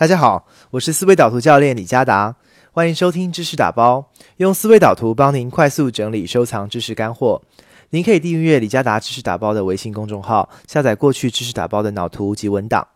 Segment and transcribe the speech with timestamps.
[0.00, 2.36] 大家好，我是思维导图教练李嘉达，
[2.72, 7.42] 欢迎收听知识打包，用思维导图帮您快速整理收藏知识干货。
[7.90, 12.88] 您可以订阅李嘉达知识打包的微信公众号，下载过去知识打包的脑图及文档。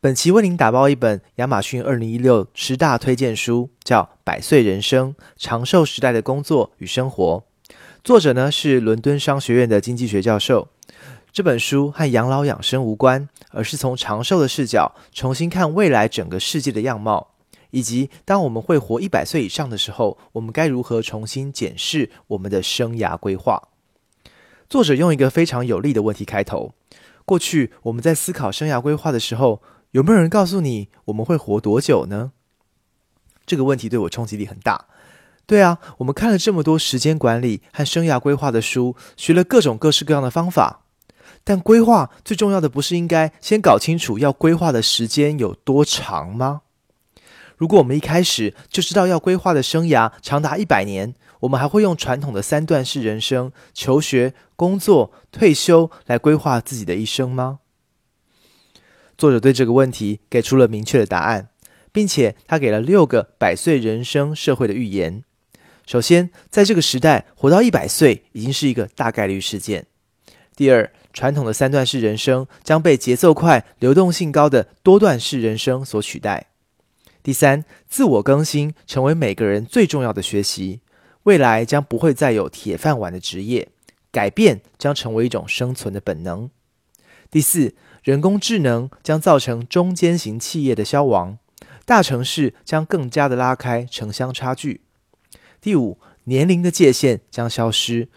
[0.00, 7.44] 本期为您打包一本亚马逊二零一六十大推荐书，叫《百岁人生：长寿时代的工作与生活》，
[8.02, 10.68] 作者呢是伦敦商学院的经济学教授。
[11.36, 17.34] 这本书和养老养生无关，而是从长寿的视角重新看未来整个世界的样貌，
[17.72, 23.68] 以及当我们会活一百岁以上的时候，我们该如何重新检视我们的生涯规划。
[24.70, 26.72] 作者用一个非常有力的问题开头：
[27.26, 32.32] 过去我们在思考生涯规划的时候，有没有人告诉你我们会活多久呢？
[33.44, 34.86] 这个问题对我冲击力很大。
[35.44, 40.84] 对啊，我们看了这么多时间管理和生涯规划的书，学了各种各式各样的方法。
[41.48, 46.62] 但规划最重要的不是应该先搞清楚要规划的时间有多长吗？
[47.56, 57.60] 如果我们一开始就知道要规划的生涯长达一百年，我们还会用传统的三段式人生——求学、工作、退休来规划自己的一生吗？
[59.16, 61.50] 作者对这个问题给出了明确的答案，
[61.92, 65.22] 并且他给了六个百岁人生社会的预言。
[65.86, 69.86] 首先，在这个时代活到一百岁已经是一个大概率事件。
[70.56, 76.48] 第二，传统的三段式人生将被节奏快、流动性高的多段式人生所取代。
[77.22, 80.80] 第三，自我更新成为每个人最重要的学习。
[81.22, 83.68] 未来将不会再有铁饭碗的职业，
[84.12, 86.50] 改变将成为一种生存的本能。
[87.30, 91.38] 第四，人工智能将造成中间型企业的消亡，
[91.86, 94.82] 大城市将更加的拉开城乡差距。
[95.62, 98.10] 第五，年龄的界限将消失。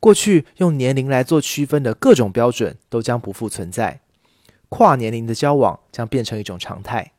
[0.00, 4.00] 过去用年龄来做区分的各种标准都将不复存在，
[4.70, 7.12] 跨年龄的交往将变成一种常态。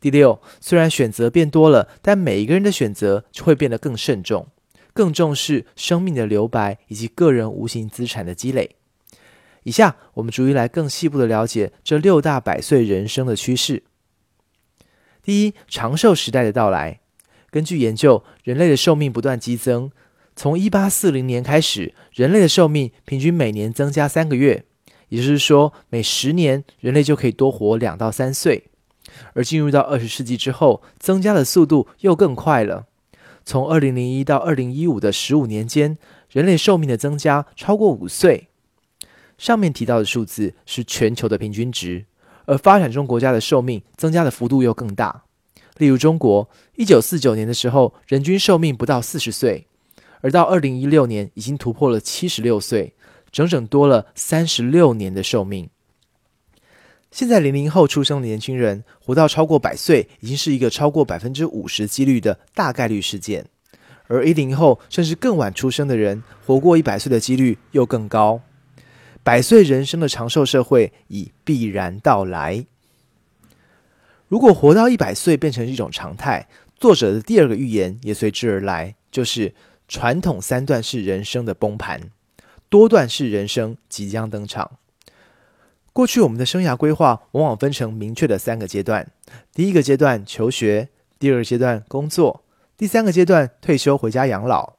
[0.00, 4.48] 第六，虽然选择变多了，但每一个人的选择就会变得更慎重，
[4.94, 8.76] 更重视生命的留白以及个人无形资产的积累。
[9.64, 13.84] 以下我们逐一来更细部的了解这六大百岁人生的趋势。
[15.22, 17.00] 第一，长寿时代的到来。
[17.50, 19.92] 根据研究，人类的寿命不断激增。
[20.34, 24.64] 从一八四零年开始，人类的寿命平均每年增加三个月，
[25.08, 28.64] 也就是说，每十年人类就可以多活两到三岁。
[29.34, 32.86] 而进入到二十世纪之后，增加的速度又更快了。
[33.44, 35.98] 从二零零一到二零一五的十五年间，
[36.30, 38.48] 人类寿命的增加超过五岁。
[39.36, 42.06] 上面提到的数字是全球的平均值，
[42.46, 45.24] 而发展中国家的寿命增加的幅度又更大。
[45.76, 49.66] 例如，中国一九四九年的时候，人均寿命不到四十岁。
[50.22, 52.94] 而到二零一六年，已经突破了七十六岁，
[53.30, 55.68] 整整多了三十六年的寿命。
[57.10, 63.46] 现在零零后出生的年轻人活到超过百岁，已经是一个超过百分之五十几率的大概率事件。
[64.06, 68.40] 而一零后甚至更晚出生的人，活过一百岁的几率又更高。
[69.24, 72.64] 百岁人生的长寿社会已必然到来。
[74.28, 79.52] 如果活到一百岁变成一种常态，作者的第二个预言也随之而来，就是。
[79.92, 82.00] 传统三段式人生的崩盘，
[82.70, 84.78] 多段式人生即将登场。
[85.92, 89.12] 过去我们的生涯规划往往分成明确的三个阶段：
[89.52, 90.88] 第一个阶段求学，
[91.18, 92.42] 第二个阶段工作，
[92.78, 94.76] 第三个阶段退休回家养老。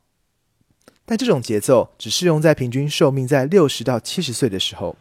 [1.06, 4.96] 但这种节奏只适用在平均寿命在六十到七十岁的时候。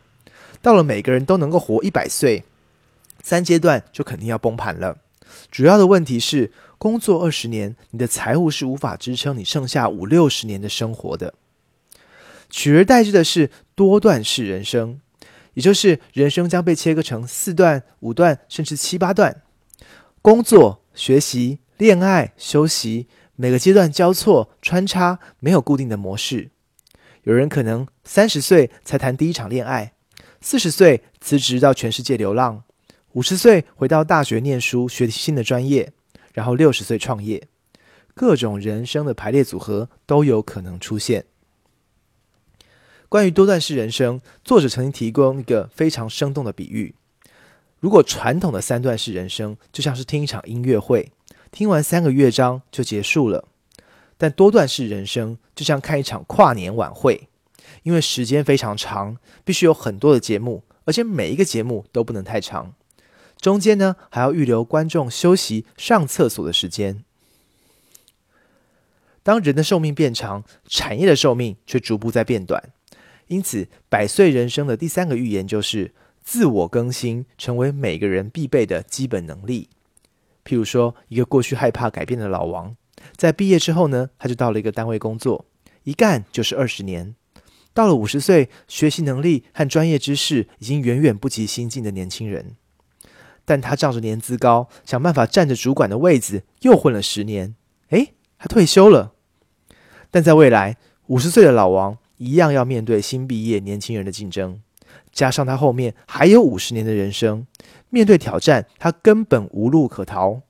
[0.61, 2.45] 到了每个人都能够活一百岁，
[3.23, 4.99] 三阶段就肯定要崩盘了。
[5.51, 6.53] 主要的问题是。
[6.83, 11.33] 工作二十年，你的财务是无法支撑你剩下五六十年的生活的。
[12.51, 15.01] 取而代之的是多段式人生，
[15.55, 19.43] 也就是人生将被切割成四段、五段，甚至七八段。
[20.23, 23.07] 工作、学习、恋爱、休息，
[23.37, 26.51] 每个阶段交错穿插，没有固定的模式。
[27.23, 29.93] 有人可能三十岁才谈第一场恋爱，
[30.41, 32.65] 四十岁辞职到全世界流浪，
[33.13, 35.93] 五十岁回到大学念书学习新的专业。
[36.33, 37.49] 然后六十岁创业，
[38.15, 41.25] 各种人生的排列组合都有可能出现。
[43.09, 46.95] 关于多段式人生，作者曾经提供一个非常生动的比喻：
[47.79, 51.13] 如果传统的三段式人生就像是听一场音乐会，
[51.51, 53.47] 听完三个乐章就结束了；
[54.17, 57.29] 但多段式人生就像看一场跨年晚会，
[57.83, 62.75] 因为时间非常长，必须有很多的节目，而且每一个节目都不能太长。
[63.43, 67.03] 中间呢，还要预留观众休息、上厕所的时间。
[69.25, 72.71] 当人的寿命变长，产业的寿命却逐步在变短。
[73.27, 75.93] 因此，百岁人生的第三个预言就是：
[76.23, 79.69] 自我更新成为每个人必备的基本能力。
[80.45, 82.77] 譬如说，一个过去害怕改变的老王，
[83.17, 85.47] 在毕业之后呢，他就到了一个单位工作，
[85.83, 87.17] 一干就是二十年。
[87.75, 92.57] 到了五十岁，学习能力和专业知识已经远远不及新进的年轻人，
[93.45, 97.55] 但他仗着年资高，想办法占着主管的位子，又混了十年。
[97.91, 99.13] 诶，他退休了。
[100.11, 104.61] 但在未来，五十岁的老王一样要面对新毕业年轻人的竞争，
[105.13, 107.47] 加上他后面还有五十年的人生，
[107.91, 110.43] 面对挑战，他根本无路可逃，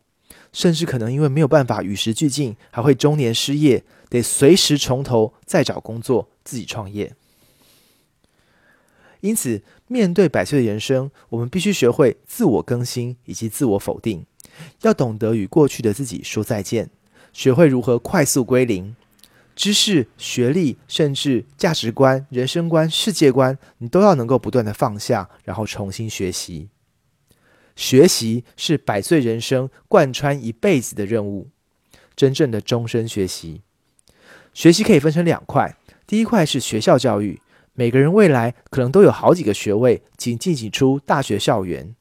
[0.52, 6.28] 甚至可能因为没有办法与时俱进，还会中年失业，得随时从头再找工作。
[6.44, 7.14] 自己创业，
[9.22, 14.26] 因此面对百岁的人生，我们必须学会自我更新以及自我否定，
[14.82, 16.90] 要懂得与过去的自己说再见，
[17.32, 18.94] 学会如何快速归零。
[19.54, 26.70] 知识、学历，甚至价值观、人生观、世界观，你都要能够不断的放下，然后重新学习。
[27.76, 31.48] 学习是百岁人生贯穿一辈子的任务，
[32.16, 33.60] 真正的终身学习。
[34.54, 35.76] 学习可以分成两块。
[36.06, 37.40] 第一块是学校教育，
[37.74, 41.94] 每个人未来可能都有好几个学位，仅进行出大学校园。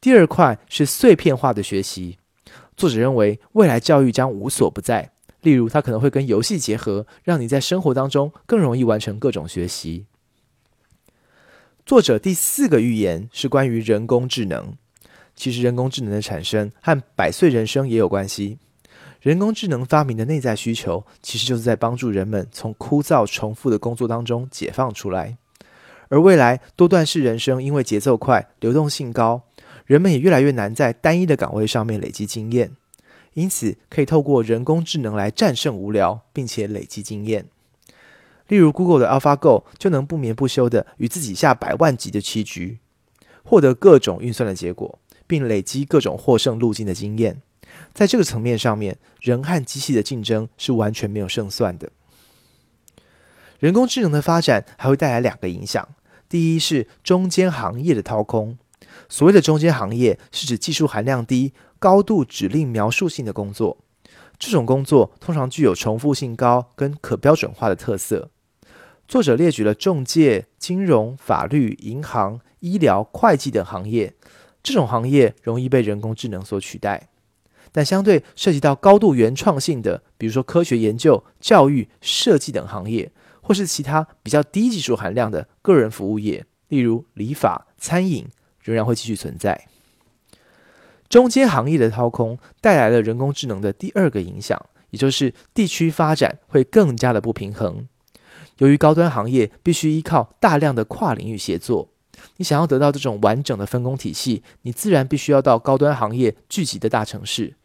[0.00, 2.18] 第二块是碎片化的学习，
[2.76, 10.06] 作者认为未来教育将无所不在，例如他可能会跟游戏结合，让你在生活当中更容易完成各种学习。
[11.86, 14.74] 作者第四个预言是关于人工智能，
[15.34, 18.58] 其实人工智能的产生和百岁人生也有关系。
[19.22, 25.38] 人工智能发明的内在需求，其实就是在帮助人们从枯燥重复的工作当中解放出来。
[26.08, 29.42] 而未来多段式人生，因为节奏快、流动性高，
[29.86, 32.72] 人们也越来越难在单一的岗位上面累积经验。
[33.34, 37.46] 因此，可以透过人工智能来战胜无聊，并且累积经验。
[38.48, 42.80] 例如，Google 的 AlphaGo 就能不眠不休的与自己下百万级的棋局，
[43.44, 44.98] 获得各种运算的结果，
[45.28, 47.40] 并累积各种获胜路径的经验。
[47.94, 51.90] 在这个层面上面，人和机器的竞争是完全没有胜算的。
[53.58, 55.88] 人工智能的发展还会带来两个影响：
[56.28, 58.58] 第一是中间行业的掏空。
[59.08, 63.78] 所谓的中间行业，是指技术含量低、高度指令描述性的工作。
[64.38, 68.30] 这种工作通常具有重复性高跟可标准化的特色。
[69.06, 74.14] 作者列举了中介、金融、法律、银行、医疗、会计等行业，
[74.62, 77.08] 这种行业容易被人工智能所取代。
[77.72, 83.10] 但相对涉及到高度原创性的，比如说科学研究、教育、设计等行业，
[83.40, 88.28] 或是其他比较低技术含量的个人服务业，例如理发、餐饮，
[88.60, 89.66] 仍然会继续存在。
[91.08, 97.88] 中间行业的掏空带来了人工智能的第二个影响，也就是地区发展会更加的不平衡。
[98.58, 101.88] 由于高端行业必须依靠大量的跨领域协作。
[102.36, 107.56] 你想要得到这种完整的分工体系，你自然必须要到高端行业聚集的大城市。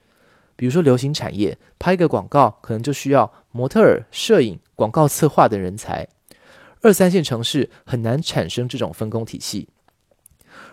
[0.57, 6.09] 比如说，流行产业拍一个广告，可能就需要模特儿、摄影、广告策划等人才。
[6.81, 9.69] 二三线城市很难产生这种分工体系。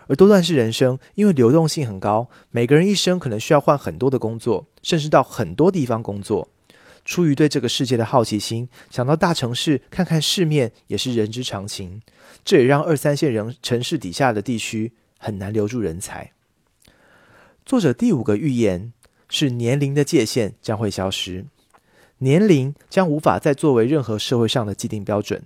[0.07, 6.49] 而多段式人生，因为流动性很高，每个人一生可能需要换很多的工作，甚至到很多地方工作。
[7.03, 12.01] 出于对这个世界的好奇心，想到大城市看看世面也是人之常情。
[12.43, 16.31] 这也让二三线人城市底下的地区很难留住人才。
[17.63, 18.93] 作者第五个预言
[19.29, 21.45] 是年龄的界限将会消失，
[22.19, 25.43] 年龄将无法再作为任何社会上的既定标准。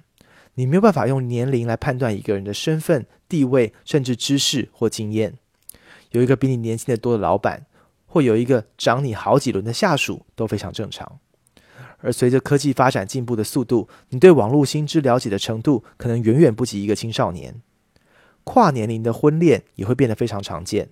[0.56, 5.36] 你没有办法用年龄来判断一个人的身份、地位，甚至知识或经验。
[6.12, 7.66] 有一个比你年轻的多的老板，
[8.06, 11.20] 或有一个长你好几轮的下属，都非常正常。
[12.02, 17.62] 而随着科技发展进步的速度，你对网络新知了解的程度可能远远不及一个青少年。
[18.44, 20.90] 跨年龄的婚恋也会变得非常常见。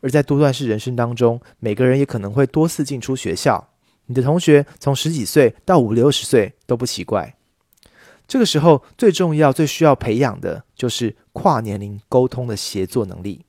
[0.00, 3.70] 而在多段式人生当中，每个人也可能会多次进出学校。
[4.06, 7.34] 你的同学从十几岁到五六十岁都不奇怪。
[8.26, 13.44] 这个时候最重要、最需要培养的就是跨年龄沟通的协作能力。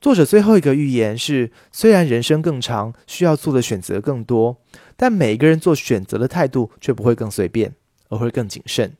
[0.00, 4.60] 作者最后一个预言是：虽然人生更长，需要做的选择更多，
[4.96, 7.74] 但每个人做选择的态度却不会更随便，
[8.08, 8.96] 而会更谨慎，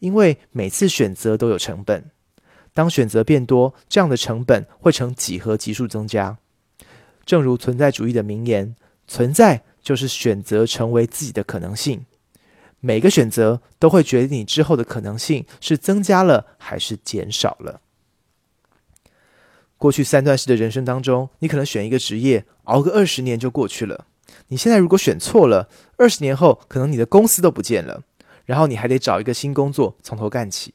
[0.00, 2.10] 因为每次选择都有成本。
[2.72, 6.38] 当选择变多，这样的成本会呈几何级数增加。
[7.24, 8.74] 正如存在主义的名言
[9.06, 12.06] ：“存在就是选择成为自己的可能性。”
[12.80, 17.80] 每个选择都会决定你之后的可能性是增加了还是减少了。
[19.76, 24.06] 过去三段式的人生当中，你可能选一个职业，熬个二十年就过去了。
[24.46, 28.02] 你现在如果选错了，二十年后可能你的公司都不见了，
[28.44, 30.74] 然后你还得找一个新工作，从头干起。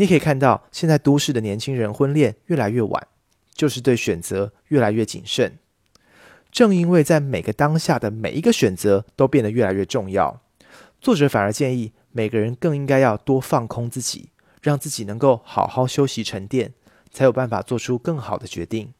[0.00, 3.06] 你可以看到，现在都市的年轻人婚恋越来越晚，
[3.52, 5.58] 就是对选择越来越谨慎。
[6.50, 10.40] 正因为在每个当下的每一个选择都变得越来越重要，
[11.02, 14.30] 作者反而建议每个人更应该要多放空自己，
[14.62, 16.72] 让自己能够好好休息沉淀，
[17.12, 18.94] 才有办法做出更好的决定。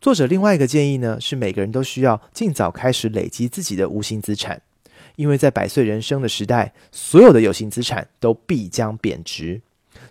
[0.00, 4.62] 作者另外一个建议呢，是每个人都需要尽早开始累积自己的无形资产，
[5.20, 9.60] 因为在百岁人生的时代，所有的有形资产都必将贬值。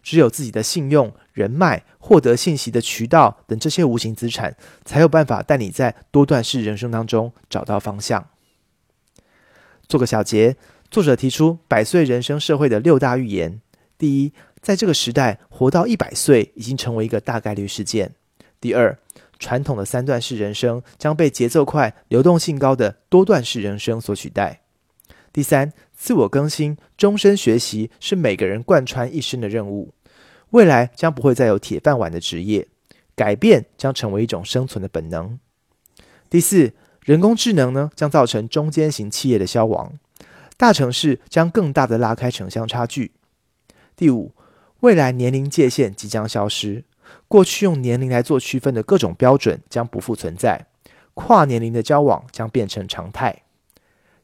[0.04, 8.30] 只有自己的信用、人脉、获得信息的渠道等这些无形资产，才有办法带你在多段式人生当中找到方向。
[9.88, 10.56] 做个小结，
[10.92, 13.60] 作者提出百岁人生社会的六大预言：
[13.98, 18.10] 第一，在这个时代活到一百岁已经成为一个大概率事件；
[18.62, 18.96] 第二，
[19.40, 24.60] 传统的三段式人生将被节奏快、流动性高的多段式人生所取代；
[25.32, 25.74] 第三。
[26.02, 29.94] 自我更新、终身学习是每个人贯穿一生的任务。
[30.52, 32.70] 未来将不会再有铁饭碗的职业，
[33.18, 35.38] 改变将成为一种生存的本能。
[36.30, 36.72] 第四，
[37.04, 40.00] 人工智能呢将造成中间型企业的消亡，
[40.56, 43.12] 大城市将更大的拉开城乡差距。
[43.98, 44.32] 第五，
[44.80, 46.86] 未来年龄界限即将消失，
[47.28, 50.68] 过去用年龄来做区分的各种标准将不复存在，
[51.14, 53.44] 跨年龄的交往将变成常态。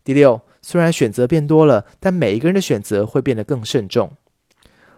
[0.05, 0.39] 第六。
[0.67, 4.13] 虽然选择变多了，但每一个人的选择会变得更慎重。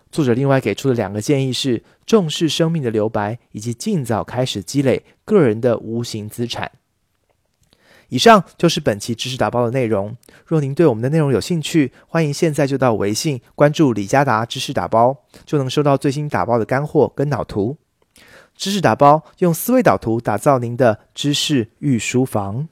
[0.09, 6.71] 作者另外给出的两个建议是：重视生命的留白，以及尽早开始积累个人的无形资产。
[8.07, 10.15] 以上就是本期知识打包的内容。
[10.45, 17.75] 若您对我们的内容有兴趣，欢迎现在就到微信关注李佳达知识打包，就能收到最新打包的干货跟脑图。
[18.55, 22.69] 知识打包用思维导图打造您的知识御书房。